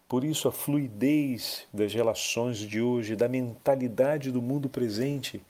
Por 0.07 0.24
isso, 0.24 0.48
a 0.48 0.51
fluidez 0.51 1.67
das 1.74 1.93
relações 1.93 2.60
de 2.60 2.79
hoje, 2.79 3.15
da 3.15 3.27
mentalidade 3.27 4.31
do 4.31 4.41
mundo 4.41 4.69
presente, 4.69 5.41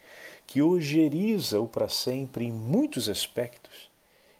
que 0.48 0.62
ojeriza 0.62 1.60
o 1.60 1.68
para 1.68 1.90
sempre 1.90 2.46
em 2.46 2.52
muitos 2.52 3.10
aspectos 3.10 3.92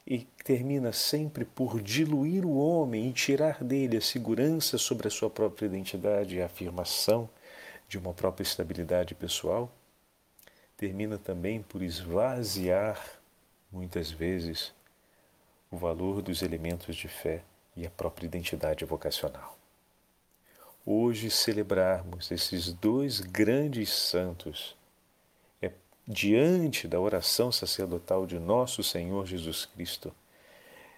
e 0.08 0.20
termina 0.44 0.94
sempre 0.94 1.44
por 1.44 1.82
diluir 1.82 2.46
o 2.46 2.58
homem 2.58 3.10
e 3.10 3.14
tirar 3.14 3.62
dele 3.62 3.98
a 3.98 4.02
segurança 4.02 4.78
sobre 4.78 5.10
a 5.10 5.12
sua 5.12 5.30
própria 5.30 5.66
identidade 5.66 6.38
e 6.38 6.42
afirmação 6.42 7.30
de 7.88 7.98
uma 7.98 8.14
própria 8.14 8.44
estabilidade 8.44 9.16
pessoal, 9.16 9.72
termina 10.76 11.18
também 11.18 11.62
por 11.62 11.82
esvaziar, 11.82 13.02
muitas 13.72 14.12
vezes, 14.12 14.74
o 15.72 15.78
valor 15.78 16.22
dos 16.22 16.42
elementos 16.42 16.96
de 16.96 17.08
fé 17.08 17.44
e 17.76 17.86
a 17.86 17.90
própria 17.90 18.26
identidade 18.26 18.86
vocacional. 18.86 19.58
Hoje 20.86 21.30
celebrarmos 21.30 22.32
esses 22.32 22.72
dois 22.72 23.20
grandes 23.20 23.90
santos 23.90 24.76
é 25.62 25.72
diante 26.08 26.88
da 26.88 27.00
oração 27.00 27.52
sacerdotal 27.52 28.26
de 28.26 28.40
nosso 28.40 28.82
Senhor 28.84 29.26
Jesus 29.26 29.66
Cristo. 29.66 30.14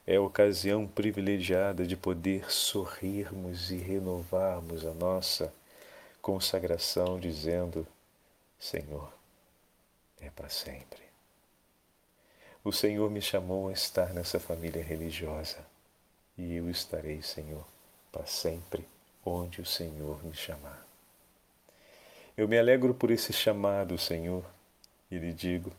É 0.06 0.18
a 0.18 0.22
ocasião 0.22 0.88
privilegiada 0.88 1.86
de 1.86 1.98
poder 1.98 2.52
sorrirmos 2.52 3.72
e 3.72 3.78
renovarmos 3.78 4.86
a 4.86 4.94
nossa 4.94 5.54
consagração 6.22 7.20
dizendo: 7.20 7.88
Senhor, 8.60 9.12
é 10.20 10.30
para 10.30 10.50
sempre. 10.50 11.02
O 12.64 12.72
Senhor 12.72 13.10
me 13.10 13.22
chamou 13.22 13.70
a 13.70 13.74
estar 13.74 14.14
nessa 14.14 14.40
família 14.40 14.84
religiosa 14.84 15.66
e 16.38 16.56
eu 16.56 16.70
estarei, 16.70 17.22
Senhor, 17.22 17.66
para 18.12 18.26
sempre 18.26 18.86
onde 19.26 19.62
o 19.62 19.66
Senhor 19.66 20.24
me 20.24 20.34
chamar. 20.34 20.86
Eu 22.36 22.48
me 22.48 22.58
alegro 22.58 22.94
por 22.94 23.12
esse 23.12 23.34
chamado, 23.34 23.98
Senhor, 23.98 24.46
e 25.10 25.18
lhe 25.18 25.34
digo: 25.34 25.72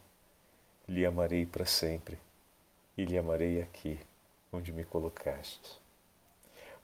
lhe 0.89 1.07
amarei 1.07 1.47
para 1.47 1.65
sempre 1.65 2.19
e 2.97 3.05
lhe 3.05 3.17
amarei 3.17 3.63
aqui 3.63 3.99
onde 4.53 4.73
me 4.73 4.85
colocastes. 4.85 5.79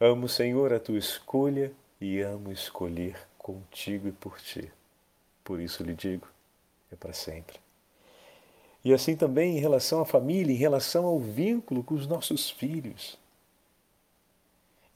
Amo, 0.01 0.29
Senhor, 0.29 0.73
a 0.73 0.81
tua 0.81 0.99
escolha 0.99 1.73
e 2.01 2.21
amo 2.21 2.53
escolher 2.53 3.19
contigo 3.46 4.09
e 4.09 4.12
por 4.12 4.40
ti. 4.40 4.72
Por 5.44 5.61
isso 5.61 5.85
lhe 5.85 5.94
digo, 5.94 6.26
é 6.90 6.96
para 6.96 7.12
sempre. 7.12 7.61
E 8.85 8.92
assim 8.92 9.14
também 9.14 9.56
em 9.56 9.61
relação 9.61 10.00
à 10.00 10.04
família, 10.04 10.52
em 10.52 10.59
relação 10.59 11.04
ao 11.04 11.20
vínculo 11.20 11.85
com 11.85 11.94
os 11.94 12.09
nossos 12.09 12.50
filhos. 12.50 13.16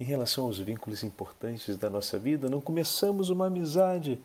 Em 0.01 0.05
relação 0.05 0.47
aos 0.47 0.59
vínculos 0.59 1.05
importantes 1.05 1.77
da 1.77 1.89
nossa 1.89 2.19
vida, 2.19 2.49
não 2.49 2.61
começamos 2.61 3.31
uma 3.31 3.47
amizade 3.47 4.21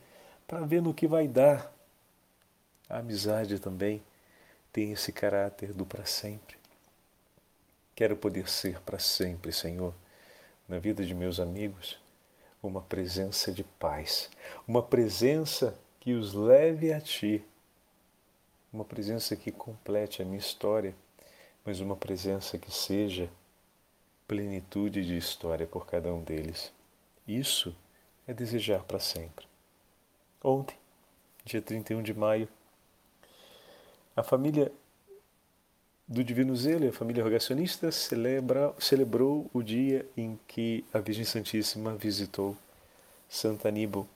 para 0.47 0.65
ver 0.65 0.81
no 0.81 0.93
que 0.93 1.05
vai 1.05 1.27
dar. 1.27 1.71
A 2.89 2.97
amizade 2.97 3.59
também 3.59 4.01
tem 4.73 4.91
esse 4.91 5.11
caráter 5.11 5.71
do 5.71 5.85
para 5.85 6.05
sempre. 6.07 6.57
Quero 7.95 8.17
poder 8.17 8.49
ser 8.49 8.81
para 8.81 8.97
sempre, 8.97 9.51
Senhor, 9.53 9.93
na 10.67 10.79
vida 10.79 11.05
de 11.05 11.13
meus 11.13 11.39
amigos, 11.39 11.99
uma 12.67 12.81
presença 12.81 13.51
de 13.51 13.63
paz, 13.63 14.29
uma 14.67 14.81
presença 14.81 15.77
que 15.99 16.13
os 16.13 16.33
leve 16.33 16.91
a 16.93 16.99
Ti, 16.99 17.43
uma 18.71 18.85
presença 18.85 19.35
que 19.35 19.51
complete 19.51 20.21
a 20.21 20.25
minha 20.25 20.37
história, 20.37 20.95
mas 21.63 21.79
uma 21.79 21.95
presença 21.95 22.57
que 22.57 22.71
seja 22.71 23.29
plenitude 24.27 25.05
de 25.05 25.17
história 25.17 25.65
por 25.65 25.85
cada 25.85 26.13
um 26.13 26.21
deles. 26.21 26.71
Isso 27.27 27.75
é 28.27 28.33
desejar 28.33 28.83
para 28.83 28.99
sempre. 28.99 29.47
Ontem, 30.43 30.77
dia 31.43 31.61
31 31.61 32.03
de 32.03 32.13
maio, 32.13 32.47
a 34.15 34.23
família 34.23 34.71
do 36.07 36.23
Divino 36.23 36.55
Zelo, 36.55 36.87
a 36.87 36.93
família 36.93 37.23
rogacionista 37.23 37.91
celebra, 37.91 38.73
celebrou 38.79 39.49
o 39.53 39.63
dia 39.63 40.05
em 40.15 40.39
que 40.47 40.85
a 40.93 40.99
Virgem 40.99 41.25
Santíssima 41.25 41.95
visitou 41.95 42.55
Santa 43.27 43.69
Aníbal 43.69 44.07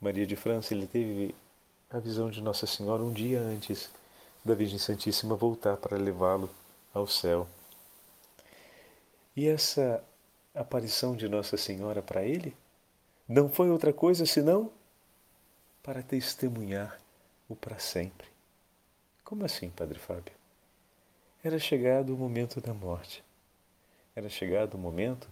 Maria 0.00 0.26
de 0.26 0.36
França. 0.36 0.72
Ele 0.72 0.86
teve 0.86 1.34
a 1.90 1.98
visão 1.98 2.30
de 2.30 2.40
Nossa 2.40 2.66
Senhora 2.66 3.02
um 3.02 3.12
dia 3.12 3.40
antes 3.40 3.90
da 4.44 4.54
Virgem 4.54 4.78
Santíssima 4.78 5.34
voltar 5.34 5.76
para 5.76 5.96
levá-lo 5.96 6.48
ao 6.92 7.06
céu. 7.06 7.48
E 9.34 9.48
essa 9.48 10.04
aparição 10.54 11.16
de 11.16 11.28
Nossa 11.28 11.56
Senhora 11.56 12.00
para 12.00 12.22
ele 12.24 12.54
não 13.28 13.48
foi 13.48 13.70
outra 13.70 13.92
coisa 13.92 14.24
senão 14.24 14.70
para 15.82 16.00
testemunhar 16.00 17.00
o 17.48 17.56
para 17.56 17.80
sempre. 17.80 18.28
Como 19.24 19.44
assim, 19.44 19.70
Padre 19.70 19.98
Fábio? 19.98 20.43
Era 21.44 21.58
chegado 21.58 22.14
o 22.14 22.16
momento 22.16 22.58
da 22.58 22.72
morte. 22.72 23.22
Era 24.16 24.30
chegado 24.30 24.76
o 24.76 24.78
momento 24.78 25.28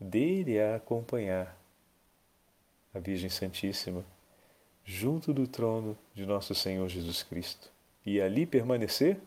dele 0.00 0.58
a 0.58 0.76
acompanhar 0.76 1.54
a 2.94 2.98
Virgem 2.98 3.28
Santíssima 3.28 4.02
junto 4.86 5.34
do 5.34 5.46
trono 5.46 5.98
de 6.14 6.24
nosso 6.24 6.54
Senhor 6.54 6.88
Jesus 6.88 7.22
Cristo 7.22 7.70
e 8.06 8.22
ali 8.22 8.46
permanecer 8.46 9.20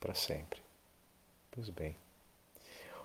para 0.00 0.12
sempre. 0.12 0.60
Pois 1.52 1.68
bem, 1.68 1.94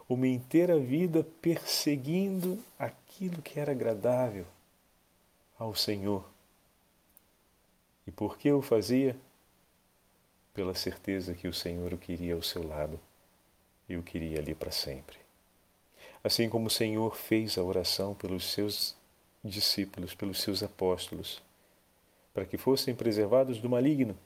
uma 0.09 0.25
inteira 0.25 0.79
vida 0.79 1.23
perseguindo 1.39 2.57
aquilo 2.79 3.43
que 3.43 3.59
era 3.59 3.73
agradável 3.73 4.47
ao 5.59 5.75
Senhor. 5.75 6.27
E 8.07 8.11
por 8.11 8.39
que 8.39 8.51
o 8.51 8.63
fazia? 8.63 9.15
Pela 10.55 10.73
certeza 10.73 11.35
que 11.35 11.47
o 11.49 11.53
Senhor 11.53 11.93
o 11.93 11.97
queria 11.97 12.33
ao 12.33 12.41
seu 12.41 12.65
lado 12.65 12.97
e 13.87 13.97
o 13.97 14.01
queria 14.01 14.39
ali 14.39 14.55
para 14.55 14.71
sempre. 14.71 15.17
assim 16.23 16.49
como 16.49 16.65
o 16.65 16.71
Senhor 16.71 17.15
fez 17.15 17.55
a 17.55 17.61
oração 17.61 18.15
pelos 18.15 18.51
seus 18.51 18.95
discípulos, 19.43 20.15
pelos 20.15 20.41
seus 20.41 20.63
apóstolos, 20.63 21.39
para 22.33 22.45
que 22.45 22.57
fossem 22.57 22.95
preservados 22.95 23.59
do 23.59 23.69
maligno, 23.69 24.17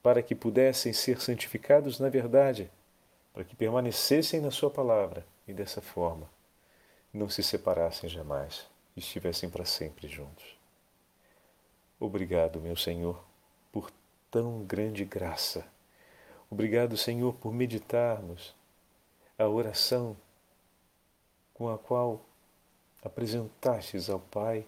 para 0.00 0.22
que 0.22 0.36
pudessem 0.36 0.92
ser 0.92 1.20
santificados 1.20 1.98
na 1.98 2.08
verdade, 2.08 2.70
para 3.32 3.42
que 3.42 3.56
permanecessem 3.56 4.40
na 4.40 4.52
Sua 4.52 4.70
palavra 4.70 5.26
e 5.48 5.52
dessa 5.52 5.80
forma 5.80 6.30
não 7.12 7.28
se 7.28 7.42
separassem 7.42 8.08
jamais 8.08 8.66
e 8.96 9.00
estivessem 9.00 9.50
para 9.50 9.64
sempre 9.64 10.06
juntos. 10.06 10.56
Obrigado, 11.98 12.60
meu 12.60 12.76
Senhor, 12.76 13.22
por 13.72 13.90
tão 14.32 14.64
grande 14.64 15.04
graça. 15.04 15.62
Obrigado, 16.50 16.96
Senhor, 16.96 17.34
por 17.34 17.52
meditarmos 17.52 18.54
a 19.38 19.46
oração 19.46 20.16
com 21.52 21.68
a 21.68 21.76
qual 21.76 22.24
apresentastes 23.04 24.08
ao 24.08 24.18
Pai 24.18 24.64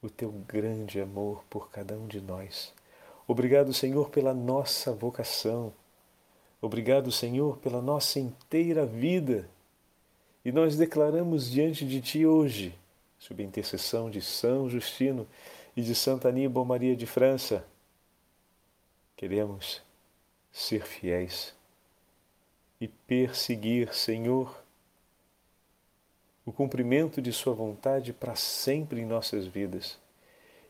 o 0.00 0.08
teu 0.08 0.30
grande 0.30 1.00
amor 1.00 1.44
por 1.50 1.70
cada 1.70 1.94
um 1.98 2.06
de 2.06 2.20
nós. 2.20 2.72
Obrigado, 3.26 3.74
Senhor, 3.74 4.10
pela 4.10 4.32
nossa 4.32 4.92
vocação. 4.92 5.72
Obrigado, 6.62 7.10
Senhor, 7.10 7.58
pela 7.58 7.82
nossa 7.82 8.20
inteira 8.20 8.86
vida. 8.86 9.48
E 10.44 10.52
nós 10.52 10.76
declaramos 10.76 11.50
diante 11.50 11.84
de 11.84 12.00
Ti 12.00 12.26
hoje, 12.26 12.78
sob 13.18 13.42
a 13.42 13.46
intercessão 13.46 14.08
de 14.08 14.20
São 14.20 14.70
Justino 14.70 15.26
e 15.76 15.82
de 15.82 15.94
Santa 15.96 16.28
Aníbal 16.28 16.64
Maria 16.64 16.94
de 16.94 17.06
França, 17.06 17.64
queremos 19.16 19.82
ser 20.52 20.84
fiéis 20.84 21.54
e 22.80 22.88
perseguir, 22.88 23.94
Senhor, 23.94 24.62
o 26.44 26.52
cumprimento 26.52 27.22
de 27.22 27.32
Sua 27.32 27.54
vontade 27.54 28.12
para 28.12 28.36
sempre 28.36 29.00
em 29.00 29.06
nossas 29.06 29.46
vidas. 29.46 29.98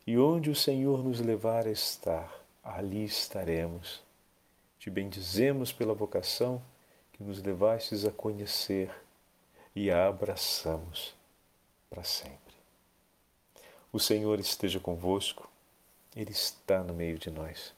E 0.07 0.18
onde 0.18 0.50
o 0.50 0.54
Senhor 0.54 1.02
nos 1.02 1.18
levar 1.20 1.66
a 1.66 1.70
estar, 1.70 2.33
ali 2.62 3.04
estaremos. 3.04 4.02
Te 4.78 4.90
bendizemos 4.90 5.72
pela 5.72 5.94
vocação 5.94 6.62
que 7.12 7.22
nos 7.22 7.42
levastes 7.42 8.04
a 8.04 8.12
conhecer 8.12 8.94
e 9.74 9.90
a 9.90 10.07
abraçamos 10.07 11.14
para 11.88 12.04
sempre. 12.04 12.54
O 13.92 13.98
Senhor 13.98 14.38
esteja 14.38 14.78
convosco, 14.78 15.50
Ele 16.14 16.33
está 16.33 16.83
no 16.83 16.92
meio 16.92 17.18
de 17.18 17.30
nós. 17.30 17.72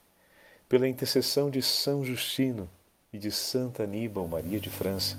Pela 0.67 0.87
intercessão 0.87 1.49
de 1.49 1.61
São 1.61 2.03
Justino 2.03 2.69
e 3.11 3.17
de 3.17 3.31
Santa 3.31 3.83
Aníbal 3.83 4.27
Maria 4.27 4.59
de 4.59 4.69
França, 4.69 5.17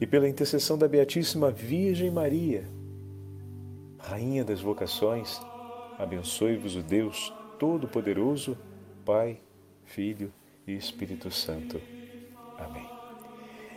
e 0.00 0.06
pela 0.06 0.28
intercessão 0.28 0.76
da 0.76 0.88
Beatíssima 0.88 1.50
Virgem 1.50 2.10
Maria, 2.10 2.64
Rainha 3.98 4.44
das 4.44 4.60
vocações, 4.60 5.40
abençoe-vos 5.98 6.74
o 6.74 6.82
Deus 6.82 7.32
Todo-Poderoso, 7.58 8.56
Pai, 9.04 9.38
Filho 9.84 10.32
e 10.66 10.74
Espírito 10.74 11.30
Santo. 11.30 11.80
Amém. 12.58 12.88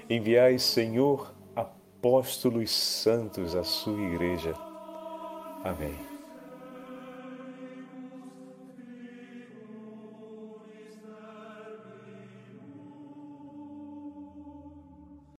Enviai, 0.10 0.58
Senhor, 0.60 1.34
apóstolos 1.56 2.72
santos 2.72 3.56
à 3.56 3.63
sua 3.63 4.00
igreja. 4.02 4.54
Amém. 5.63 6.12